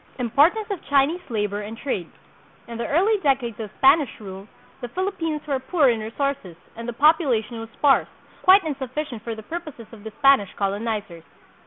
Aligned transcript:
Importance 0.17 0.65
of 0.71 0.83
Chinese 0.89 1.21
Labor 1.29 1.61
and 1.61 1.77
Trade. 1.77 2.09
In 2.67 2.79
the 2.79 2.87
early 2.87 3.19
decades 3.21 3.59
of 3.59 3.69
Spanish 3.77 4.09
rule, 4.19 4.47
the 4.81 4.87
Philippines 4.87 5.45
were 5.45 5.59
poor 5.59 5.89
in 5.89 5.99
resources 5.99 6.55
and 6.75 6.87
the 6.89 6.93
population 6.93 7.59
was 7.59 7.69
sparse, 7.77 8.07
quite 8.41 8.63
insufficient 8.63 9.21
for 9.21 9.35
the 9.35 9.43
purposes 9.43 9.85
of 9.91 10.03
the 10.03 10.09
Spanish 10.17 10.49
colonizers. 10.57 11.21